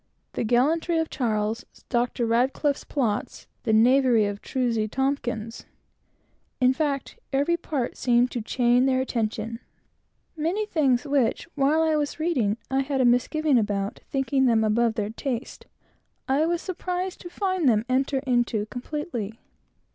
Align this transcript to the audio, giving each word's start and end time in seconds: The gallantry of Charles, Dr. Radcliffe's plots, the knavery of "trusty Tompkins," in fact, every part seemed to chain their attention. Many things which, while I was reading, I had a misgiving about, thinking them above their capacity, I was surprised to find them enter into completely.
The 0.33 0.43
gallantry 0.43 0.97
of 0.97 1.11
Charles, 1.11 1.63
Dr. 1.89 2.25
Radcliffe's 2.25 2.83
plots, 2.83 3.45
the 3.65 3.71
knavery 3.71 4.25
of 4.25 4.41
"trusty 4.41 4.87
Tompkins," 4.87 5.67
in 6.59 6.73
fact, 6.73 7.19
every 7.31 7.55
part 7.55 7.95
seemed 7.95 8.31
to 8.31 8.41
chain 8.41 8.87
their 8.87 8.99
attention. 8.99 9.59
Many 10.35 10.65
things 10.65 11.05
which, 11.05 11.47
while 11.53 11.83
I 11.83 11.95
was 11.97 12.19
reading, 12.19 12.57
I 12.71 12.79
had 12.79 12.99
a 12.99 13.05
misgiving 13.05 13.59
about, 13.59 13.99
thinking 14.09 14.45
them 14.47 14.63
above 14.63 14.95
their 14.95 15.11
capacity, 15.11 15.67
I 16.27 16.47
was 16.47 16.63
surprised 16.63 17.21
to 17.21 17.29
find 17.29 17.69
them 17.69 17.85
enter 17.87 18.23
into 18.25 18.65
completely. 18.65 19.37